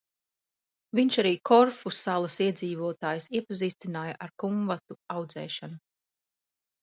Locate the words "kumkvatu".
4.45-4.97